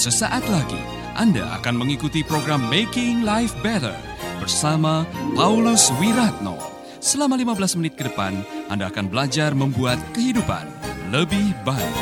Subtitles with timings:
[0.00, 0.80] Sesaat lagi
[1.12, 3.92] Anda akan mengikuti program Making Life Better
[4.40, 5.04] bersama
[5.36, 6.56] Paulus Wiratno.
[7.04, 8.32] Selama 15 menit ke depan,
[8.72, 10.64] Anda akan belajar membuat kehidupan
[11.12, 11.96] lebih baik.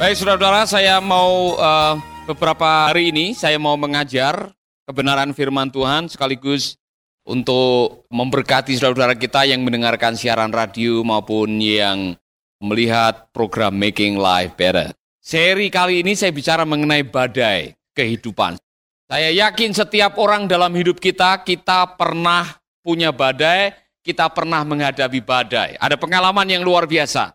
[0.00, 4.50] Baik saudara-saudara, saya mau uh, beberapa hari ini saya mau mengajar
[4.82, 6.74] kebenaran firman Tuhan sekaligus
[7.22, 12.18] untuk memberkati saudara-saudara kita yang mendengarkan siaran radio maupun yang
[12.58, 14.90] melihat program Making Life Better.
[15.22, 18.58] Seri kali ini saya bicara mengenai badai kehidupan.
[19.06, 23.70] Saya yakin setiap orang dalam hidup kita, kita pernah punya badai,
[24.02, 25.78] kita pernah menghadapi badai.
[25.78, 27.34] Ada pengalaman yang luar biasa.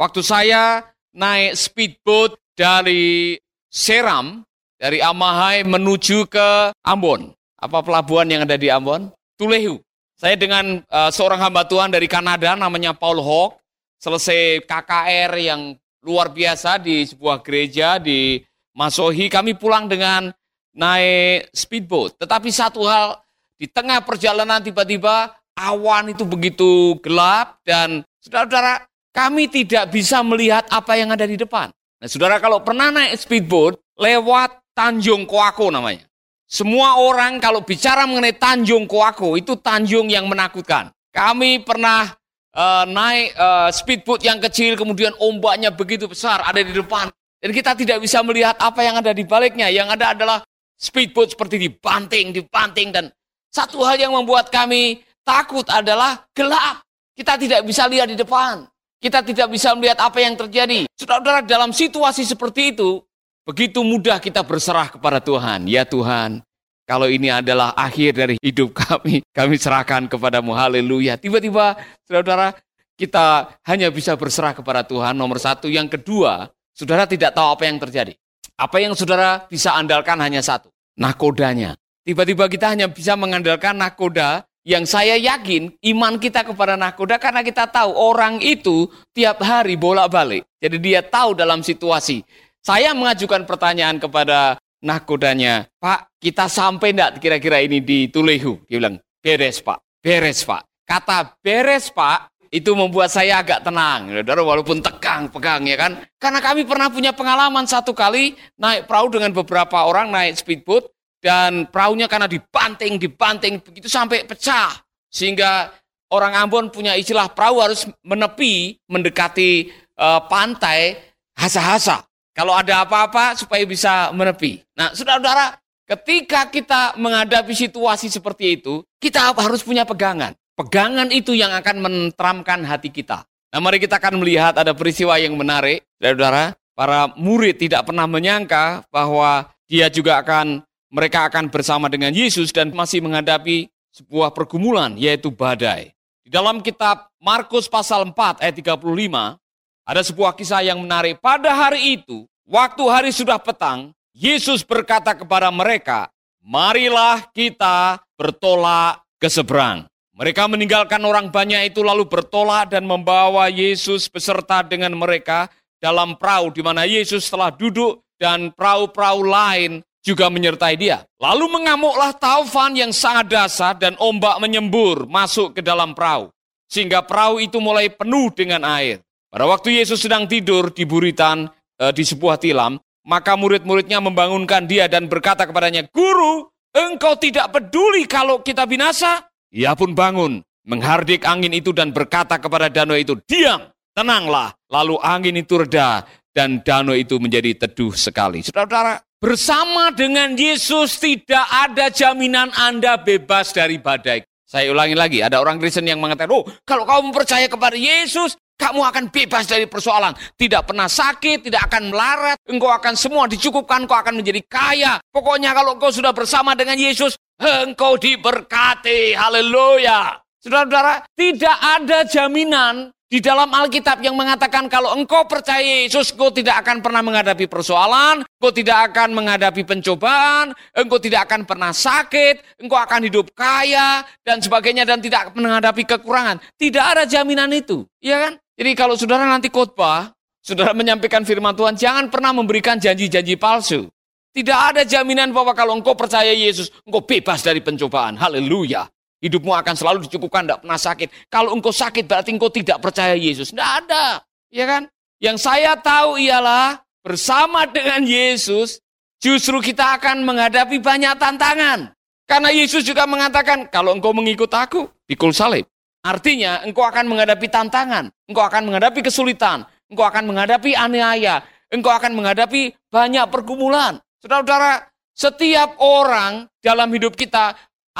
[0.00, 0.80] Waktu saya
[1.12, 3.36] naik speedboat dari
[3.70, 4.42] Seram,
[4.74, 7.30] dari Amahai menuju ke Ambon.
[7.54, 9.14] Apa pelabuhan yang ada di Ambon?
[9.38, 9.78] Tulehu.
[10.18, 13.62] Saya dengan uh, seorang hamba Tuhan dari Kanada namanya Paul Hawk,
[14.02, 18.42] selesai KKR yang luar biasa di sebuah gereja di
[18.76, 20.34] Masohi, kami pulang dengan
[20.74, 22.20] naik speedboat.
[22.20, 23.22] Tetapi satu hal,
[23.54, 30.96] di tengah perjalanan tiba-tiba awan itu begitu gelap dan saudara-saudara kami tidak bisa melihat apa
[30.96, 31.68] yang ada di depan.
[32.00, 36.08] Nah, saudara kalau pernah naik speedboat lewat Tanjung Koako namanya.
[36.48, 40.88] Semua orang kalau bicara mengenai Tanjung Koako itu tanjung yang menakutkan.
[41.12, 42.08] Kami pernah
[42.56, 47.76] uh, naik uh, speedboat yang kecil kemudian ombaknya begitu besar ada di depan dan kita
[47.76, 49.68] tidak bisa melihat apa yang ada di baliknya.
[49.68, 50.38] Yang ada adalah
[50.80, 53.04] speedboat seperti dibanting, dibanting dan
[53.52, 56.80] satu hal yang membuat kami takut adalah gelap.
[57.12, 58.69] Kita tidak bisa lihat di depan.
[59.00, 60.84] Kita tidak bisa melihat apa yang terjadi.
[60.92, 63.00] Saudara-saudara, dalam situasi seperti itu,
[63.48, 65.64] begitu mudah kita berserah kepada Tuhan.
[65.64, 66.44] Ya Tuhan,
[66.84, 70.52] kalau ini adalah akhir dari hidup kami, kami serahkan kepadamu.
[70.52, 71.16] Haleluya.
[71.16, 72.60] Tiba-tiba, saudara-saudara,
[73.00, 75.16] kita hanya bisa berserah kepada Tuhan.
[75.16, 75.72] Nomor satu.
[75.72, 78.12] Yang kedua, saudara tidak tahu apa yang terjadi.
[78.60, 80.68] Apa yang saudara bisa andalkan hanya satu.
[81.00, 81.72] Nakodanya.
[82.04, 87.64] Tiba-tiba kita hanya bisa mengandalkan nakoda yang saya yakin iman kita kepada nakoda karena kita
[87.68, 90.44] tahu orang itu tiap hari bolak-balik.
[90.60, 92.20] Jadi dia tahu dalam situasi.
[92.60, 98.68] Saya mengajukan pertanyaan kepada nakodanya, Pak, kita sampai enggak kira-kira ini di Tulehu?
[98.68, 100.68] Dia bilang, beres Pak, beres Pak.
[100.84, 104.12] Kata beres Pak, itu membuat saya agak tenang.
[104.26, 106.04] Walaupun tegang, pegang ya kan.
[106.18, 111.68] Karena kami pernah punya pengalaman satu kali naik perahu dengan beberapa orang naik speedboat dan
[111.68, 114.72] perahunya karena dibanting, dibanting begitu sampai pecah.
[115.12, 115.70] Sehingga
[116.10, 119.70] orang Ambon punya istilah perahu harus menepi mendekati
[120.00, 120.98] uh, pantai
[121.36, 122.02] hasa-hasa.
[122.32, 124.64] Kalau ada apa-apa supaya bisa menepi.
[124.72, 130.32] Nah, saudara-saudara, ketika kita menghadapi situasi seperti itu, kita harus punya pegangan.
[130.56, 133.24] Pegangan itu yang akan menenteramkan hati kita.
[133.50, 136.54] Nah, mari kita akan melihat ada peristiwa yang menarik, saudara-saudara.
[136.70, 142.74] Para murid tidak pernah menyangka bahwa dia juga akan mereka akan bersama dengan Yesus dan
[142.74, 145.94] masih menghadapi sebuah pergumulan yaitu badai.
[146.26, 149.38] Di dalam kitab Markus pasal 4 ayat 35
[149.86, 151.18] ada sebuah kisah yang menarik.
[151.18, 156.10] Pada hari itu, waktu hari sudah petang, Yesus berkata kepada mereka,
[156.42, 164.04] "Marilah kita bertolak ke seberang." Mereka meninggalkan orang banyak itu lalu bertolak dan membawa Yesus
[164.04, 165.48] beserta dengan mereka
[165.80, 171.04] dalam perahu di mana Yesus telah duduk dan perahu-perahu lain juga menyertai dia.
[171.20, 176.32] Lalu mengamuklah taufan yang sangat dasar dan ombak menyembur masuk ke dalam perahu.
[176.70, 179.02] Sehingga perahu itu mulai penuh dengan air.
[179.30, 181.46] Pada waktu Yesus sedang tidur di buritan
[181.78, 188.06] e, di sebuah tilam, maka murid-muridnya membangunkan dia dan berkata kepadanya, Guru, engkau tidak peduli
[188.06, 189.30] kalau kita binasa?
[189.50, 194.54] Ia pun bangun, menghardik angin itu dan berkata kepada danau itu, Diam, tenanglah.
[194.70, 198.46] Lalu angin itu reda dan danau itu menjadi teduh sekali.
[198.46, 204.24] Saudara-saudara, Bersama dengan Yesus tidak ada jaminan Anda bebas dari badai.
[204.48, 208.80] Saya ulangi lagi, ada orang Kristen yang mengatakan, oh kalau kamu percaya kepada Yesus, kamu
[208.80, 210.16] akan bebas dari persoalan.
[210.40, 214.96] Tidak pernah sakit, tidak akan melarat, engkau akan semua dicukupkan, engkau akan menjadi kaya.
[215.12, 219.12] Pokoknya kalau engkau sudah bersama dengan Yesus, engkau diberkati.
[219.20, 220.16] Haleluya.
[220.40, 226.62] Saudara-saudara, tidak ada jaminan di dalam Alkitab yang mengatakan kalau engkau percaya Yesus, engkau tidak
[226.62, 232.78] akan pernah menghadapi persoalan, engkau tidak akan menghadapi pencobaan, engkau tidak akan pernah sakit, engkau
[232.78, 236.38] akan hidup kaya, dan sebagainya, dan tidak menghadapi kekurangan.
[236.54, 238.32] Tidak ada jaminan itu, ya kan?
[238.54, 243.90] Jadi kalau saudara nanti khotbah, saudara menyampaikan firman Tuhan, jangan pernah memberikan janji-janji palsu.
[244.30, 248.14] Tidak ada jaminan bahwa kalau engkau percaya Yesus, engkau bebas dari pencobaan.
[248.14, 248.86] Haleluya.
[249.20, 251.08] Hidupmu akan selalu dicukupkan, tidak pernah sakit.
[251.28, 253.52] Kalau engkau sakit berarti engkau tidak percaya Yesus.
[253.52, 254.24] Tidak ada.
[254.48, 254.88] Ya kan?
[255.20, 258.80] Yang saya tahu ialah bersama dengan Yesus,
[259.20, 261.92] justru kita akan menghadapi banyak tantangan.
[262.24, 265.68] Karena Yesus juga mengatakan, kalau engkau mengikut aku, pikul salib.
[266.00, 272.16] Artinya, engkau akan menghadapi tantangan, engkau akan menghadapi kesulitan, engkau akan menghadapi aniaya, engkau akan
[272.16, 274.00] menghadapi banyak pergumulan.
[274.24, 277.52] Saudara-saudara, setiap orang dalam hidup kita,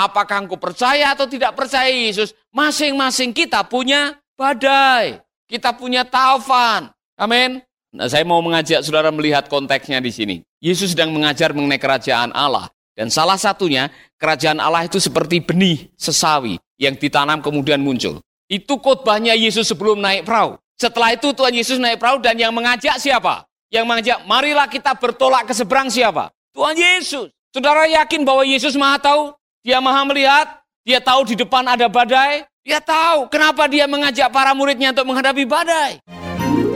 [0.06, 6.88] apakah engkau percaya atau tidak percaya Yesus, masing-masing kita punya badai, kita punya taufan.
[7.20, 7.61] Amin.
[7.91, 10.37] Nah, saya mau mengajak saudara melihat konteksnya di sini.
[10.62, 12.70] Yesus sedang mengajar mengenai kerajaan Allah.
[12.94, 18.23] Dan salah satunya, kerajaan Allah itu seperti benih sesawi yang ditanam kemudian muncul.
[18.47, 20.58] Itu khotbahnya Yesus sebelum naik perahu.
[20.79, 23.47] Setelah itu Tuhan Yesus naik perahu dan yang mengajak siapa?
[23.70, 26.31] Yang mengajak, marilah kita bertolak ke seberang siapa?
[26.55, 27.31] Tuhan Yesus.
[27.50, 29.35] Saudara yakin bahwa Yesus maha tahu?
[29.61, 30.65] Dia maha melihat?
[30.89, 32.49] Dia tahu di depan ada badai?
[32.65, 36.01] Dia tahu kenapa dia mengajak para muridnya untuk menghadapi badai.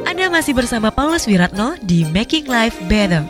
[0.04, 3.24] Anda masih bersama Paulus Wiratno di Making Life Better.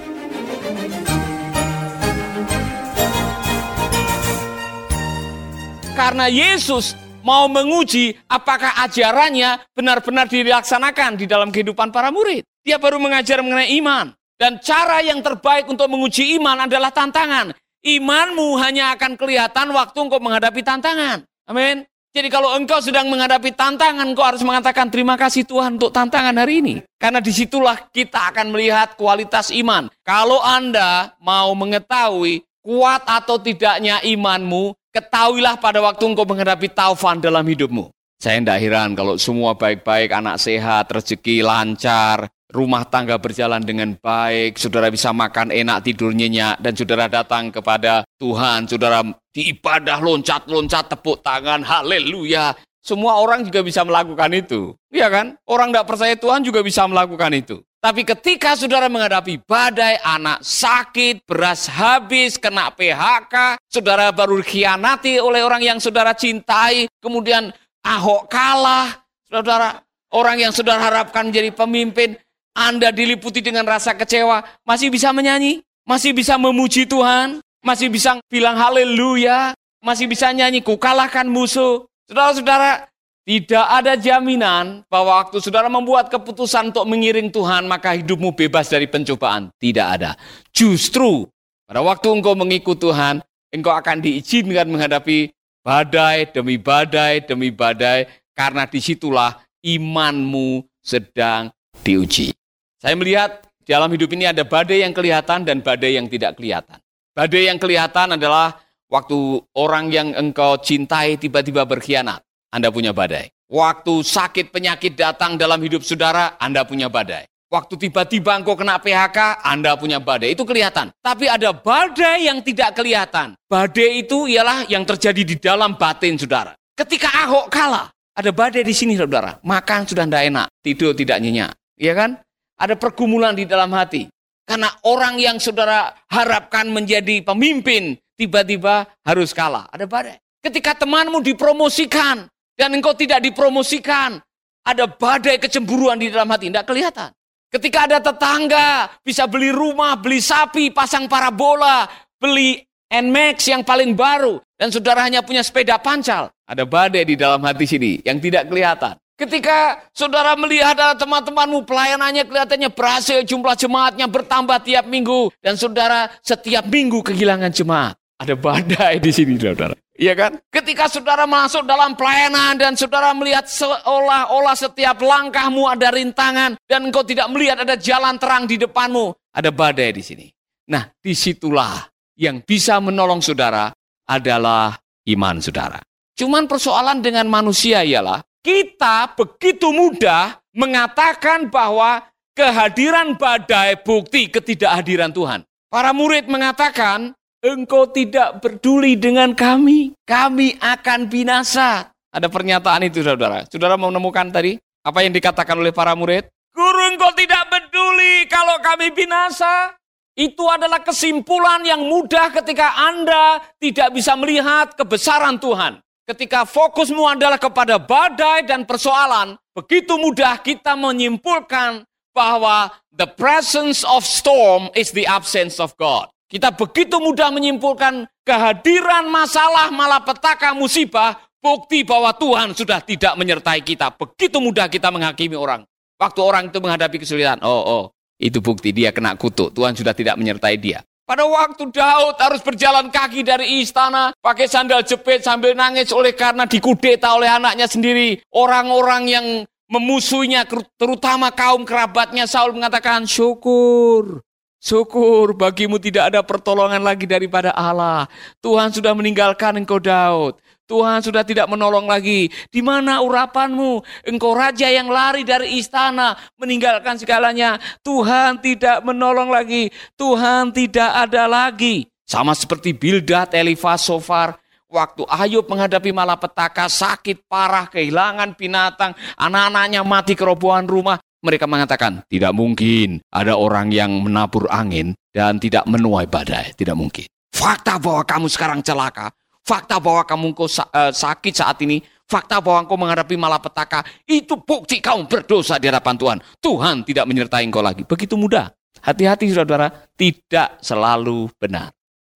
[5.95, 12.43] Karena Yesus mau menguji apakah ajarannya benar-benar dilaksanakan di dalam kehidupan para murid.
[12.67, 14.11] Dia baru mengajar mengenai iman.
[14.35, 17.55] Dan cara yang terbaik untuk menguji iman adalah tantangan.
[17.85, 21.29] Imanmu hanya akan kelihatan waktu engkau menghadapi tantangan.
[21.45, 21.85] Amin.
[22.15, 26.65] Jadi kalau engkau sedang menghadapi tantangan, engkau harus mengatakan terima kasih Tuhan untuk tantangan hari
[26.65, 26.75] ini.
[26.97, 29.93] Karena di situlah kita akan melihat kualitas iman.
[30.01, 37.45] Kalau Anda mau mengetahui kuat atau tidaknya imanmu, ketahuilah pada waktu engkau menghadapi taufan dalam
[37.45, 37.93] hidupmu.
[38.17, 44.61] Saya tidak heran kalau semua baik-baik, anak sehat, rezeki lancar, rumah tangga berjalan dengan baik,
[44.61, 49.01] saudara bisa makan enak, tidur nyenyak, dan saudara datang kepada Tuhan, saudara
[49.33, 52.53] diibadah loncat-loncat, tepuk tangan, haleluya.
[52.85, 54.77] Semua orang juga bisa melakukan itu.
[54.93, 55.41] Iya kan?
[55.49, 57.65] Orang tidak percaya Tuhan juga bisa melakukan itu.
[57.81, 65.45] Tapi ketika saudara menghadapi badai, anak sakit, beras habis, kena PHK, saudara baru dikhianati oleh
[65.45, 67.53] orang yang saudara cintai, kemudian
[67.85, 72.17] Ahok kalah, saudara, orang yang saudara harapkan menjadi pemimpin,
[72.55, 78.55] anda diliputi dengan rasa kecewa, masih bisa menyanyi, masih bisa memuji Tuhan, masih bisa bilang
[78.55, 79.53] haleluya,
[79.83, 81.85] masih bisa nyanyi, ku kalahkan musuh.
[82.07, 82.87] Saudara-saudara,
[83.27, 88.87] tidak ada jaminan bahwa waktu saudara membuat keputusan untuk mengiring Tuhan, maka hidupmu bebas dari
[88.87, 89.51] pencobaan.
[89.59, 90.15] Tidak ada.
[90.55, 91.27] Justru
[91.67, 95.33] pada waktu engkau mengikut Tuhan, engkau akan diizinkan menghadapi
[95.65, 98.07] badai demi badai demi badai,
[98.37, 101.49] karena di situlah imanmu sedang
[101.81, 102.44] diuji.
[102.85, 106.77] Saya melihat dalam hidup ini ada badai yang kelihatan dan badai yang tidak kelihatan.
[107.17, 108.61] Badai yang kelihatan adalah
[108.93, 112.21] waktu orang yang engkau cintai tiba-tiba berkhianat.
[112.53, 113.33] Anda punya badai.
[113.49, 117.25] Waktu sakit penyakit datang dalam hidup saudara, Anda punya badai.
[117.49, 120.37] Waktu tiba-tiba engkau kena PHK, Anda punya badai.
[120.37, 120.93] Itu kelihatan.
[121.01, 123.33] Tapi ada badai yang tidak kelihatan.
[123.49, 126.53] Badai itu ialah yang terjadi di dalam batin saudara.
[126.77, 129.41] Ketika Ahok kalah, ada badai di sini saudara.
[129.41, 131.57] Makan sudah tidak enak, tidur tidak nyenyak.
[131.81, 132.11] Iya kan?
[132.55, 134.07] Ada pergumulan di dalam hati.
[134.45, 139.67] Karena orang yang saudara harapkan menjadi pemimpin, tiba-tiba harus kalah.
[139.73, 140.21] Ada badai.
[140.45, 144.23] Ketika temanmu dipromosikan, dan engkau tidak dipromosikan,
[144.65, 147.11] ada badai kecemburuan di dalam hati, tidak kelihatan.
[147.51, 151.87] Ketika ada tetangga, bisa beli rumah, beli sapi, pasang parabola,
[152.19, 152.59] beli
[152.91, 156.31] NMAX yang paling baru, dan saudara hanya punya sepeda pancal.
[156.47, 158.99] Ada badai di dalam hati sini yang tidak kelihatan.
[159.15, 165.31] Ketika saudara melihat ada teman-temanmu pelayanannya kelihatannya berhasil, jumlah jemaatnya bertambah tiap minggu.
[165.39, 167.95] Dan saudara setiap minggu kehilangan jemaat.
[168.19, 169.75] Ada badai di sini saudara.
[169.95, 170.33] Iya kan?
[170.51, 177.07] Ketika saudara masuk dalam pelayanan dan saudara melihat seolah-olah setiap langkahmu ada rintangan dan engkau
[177.07, 180.27] tidak melihat ada jalan terang di depanmu, ada badai di sini.
[180.67, 181.87] Nah, di situlah
[182.19, 183.71] yang bisa menolong saudara
[184.11, 184.75] adalah
[185.07, 185.79] iman saudara.
[186.19, 192.05] Cuman persoalan dengan manusia ialah kita begitu mudah mengatakan bahwa
[192.37, 195.41] kehadiran badai bukti ketidakhadiran Tuhan.
[195.73, 201.91] Para murid mengatakan, engkau tidak peduli dengan kami, kami akan binasa.
[202.15, 203.43] Ada pernyataan itu saudara.
[203.51, 204.55] Saudara mau menemukan tadi
[204.87, 206.31] apa yang dikatakan oleh para murid?
[206.55, 209.75] Guru engkau tidak peduli kalau kami binasa.
[210.15, 215.83] Itu adalah kesimpulan yang mudah ketika Anda tidak bisa melihat kebesaran Tuhan.
[216.05, 221.81] Ketika fokusmu adalah kepada badai dan persoalan, begitu mudah kita menyimpulkan
[222.13, 226.13] bahwa the presence of storm is the absence of God.
[226.29, 233.89] Kita begitu mudah menyimpulkan kehadiran masalah, malapetaka, musibah, bukti bahwa Tuhan sudah tidak menyertai kita.
[233.97, 235.65] Begitu mudah kita menghakimi orang.
[235.97, 237.85] Waktu orang itu menghadapi kesulitan, oh, oh,
[238.21, 239.57] itu bukti dia kena kutuk.
[239.57, 240.85] Tuhan sudah tidak menyertai dia.
[241.05, 246.49] Pada waktu Daud harus berjalan kaki dari istana, pakai sandal jepit sambil nangis oleh karena
[246.49, 248.25] dikudeta oleh anaknya sendiri.
[248.33, 249.27] Orang-orang yang
[249.69, 250.49] memusuhinya,
[250.81, 254.25] terutama kaum kerabatnya, Saul mengatakan, syukur,
[254.65, 258.09] Syukur bagimu tidak ada pertolongan lagi daripada Allah.
[258.41, 260.41] Tuhan sudah meninggalkan engkau Daud.
[260.65, 262.33] Tuhan sudah tidak menolong lagi.
[262.49, 263.85] Di mana urapanmu?
[264.09, 267.61] Engkau raja yang lari dari istana, meninggalkan segalanya.
[267.85, 269.69] Tuhan tidak menolong lagi.
[270.01, 271.85] Tuhan tidak ada lagi.
[272.09, 274.41] Sama seperti Bildad, Elifas, Sofar.
[274.73, 282.37] Waktu Ayub menghadapi malapetaka, sakit parah, kehilangan binatang, anak-anaknya mati kerobohan rumah mereka mengatakan, tidak
[282.37, 286.53] mungkin ada orang yang menabur angin dan tidak menuai badai.
[286.53, 287.09] Tidak mungkin.
[287.33, 289.09] Fakta bahwa kamu sekarang celaka,
[289.41, 295.09] fakta bahwa kamu uh, sakit saat ini, fakta bahwa engkau menghadapi malapetaka, itu bukti kamu
[295.09, 296.19] berdosa di hadapan Tuhan.
[296.39, 297.83] Tuhan tidak menyertai engkau lagi.
[297.89, 298.53] Begitu mudah.
[298.85, 301.73] Hati-hati saudara, tidak selalu benar.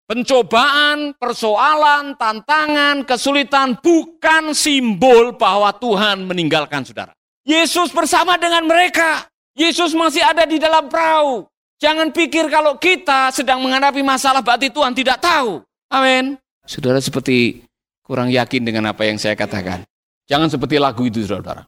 [0.07, 7.11] Pencobaan, persoalan, tantangan, kesulitan bukan simbol bahwa Tuhan meninggalkan saudara.
[7.47, 9.31] Yesus bersama dengan mereka.
[9.55, 11.47] Yesus masih ada di dalam perahu.
[11.79, 15.63] Jangan pikir kalau kita sedang menghadapi masalah berarti Tuhan tidak tahu.
[15.87, 16.35] Amin.
[16.67, 17.63] Saudara seperti
[18.03, 19.87] kurang yakin dengan apa yang saya katakan.
[20.27, 21.63] Jangan seperti lagu itu saudara.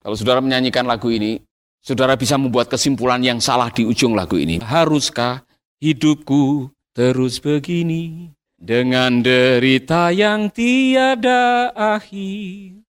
[0.00, 1.44] Kalau saudara menyanyikan lagu ini,
[1.84, 4.64] saudara bisa membuat kesimpulan yang salah di ujung lagu ini.
[4.64, 5.44] Haruskah
[5.76, 12.80] hidupku terus begini dengan derita yang tiada akhir?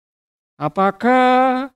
[0.55, 1.75] Apakah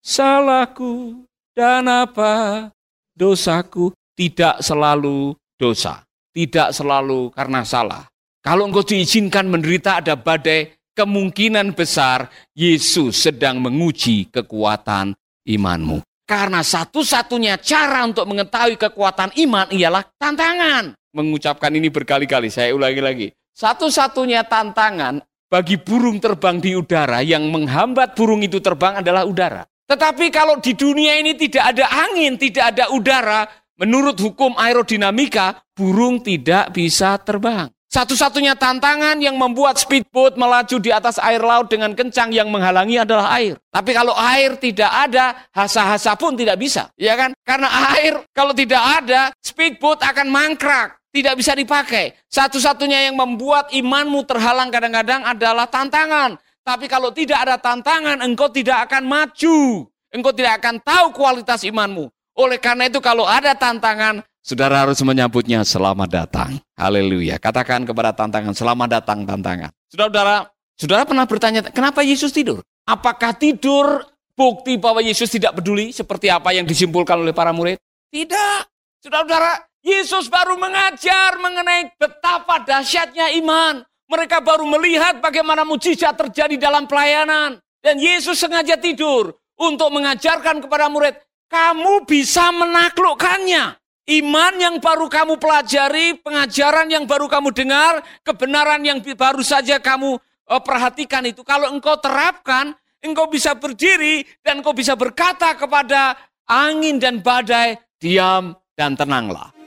[0.00, 2.68] salahku dan apa
[3.12, 8.04] dosaku tidak selalu dosa, tidak selalu karena salah.
[8.40, 15.12] Kalau engkau diizinkan menderita ada badai, kemungkinan besar Yesus sedang menguji kekuatan
[15.44, 16.00] imanmu.
[16.24, 20.94] Karena satu-satunya cara untuk mengetahui kekuatan iman ialah tantangan.
[21.10, 23.28] Mengucapkan ini berkali-kali, saya ulangi lagi.
[23.50, 29.66] Satu-satunya tantangan bagi burung terbang di udara yang menghambat burung itu terbang adalah udara.
[29.90, 33.42] Tetapi kalau di dunia ini tidak ada angin, tidak ada udara,
[33.74, 37.66] menurut hukum aerodinamika, burung tidak bisa terbang.
[37.90, 43.34] Satu-satunya tantangan yang membuat speedboat melaju di atas air laut dengan kencang yang menghalangi adalah
[43.34, 43.58] air.
[43.66, 46.86] Tapi kalau air tidak ada, hasa-hasa pun tidak bisa.
[46.94, 47.34] Ya kan?
[47.42, 47.66] Karena
[47.98, 51.02] air kalau tidak ada, speedboat akan mangkrak.
[51.10, 52.14] Tidak bisa dipakai.
[52.30, 56.38] Satu-satunya yang membuat imanmu terhalang kadang-kadang adalah tantangan.
[56.60, 59.88] Tapi kalau tidak ada tantangan, engkau tidak akan maju.
[60.10, 62.10] Engkau tidak akan tahu kualitas imanmu.
[62.36, 66.50] Oleh karena itu kalau ada tantangan, saudara harus menyambutnya selamat datang.
[66.78, 67.36] Haleluya.
[67.36, 69.70] Katakan kepada tantangan, selamat datang tantangan.
[69.92, 70.36] Saudara-saudara,
[70.78, 72.64] saudara pernah bertanya, kenapa Yesus tidur?
[72.88, 74.02] Apakah tidur
[74.34, 77.76] bukti bahwa Yesus tidak peduli seperti apa yang disimpulkan oleh para murid?
[78.10, 78.60] Tidak.
[79.04, 83.84] Saudara-saudara, Yesus baru mengajar mengenai betapa dahsyatnya iman.
[84.10, 87.62] Mereka baru melihat bagaimana mujizat terjadi dalam pelayanan.
[87.78, 91.14] Dan Yesus sengaja tidur untuk mengajarkan kepada murid,
[91.46, 93.78] kamu bisa menaklukkannya.
[94.10, 100.18] Iman yang baru kamu pelajari, pengajaran yang baru kamu dengar, kebenaran yang baru saja kamu
[100.50, 101.46] eh, perhatikan itu.
[101.46, 106.18] Kalau engkau terapkan, engkau bisa berdiri dan engkau bisa berkata kepada
[106.50, 109.59] angin dan badai, diam dan tenanglah.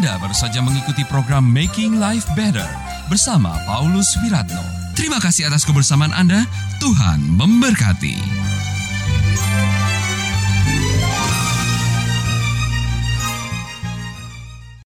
[0.00, 2.64] Anda baru saja mengikuti program Making Life Better
[3.12, 4.64] bersama Paulus Wiratno.
[4.96, 6.48] Terima kasih atas kebersamaan Anda.
[6.80, 8.16] Tuhan memberkati.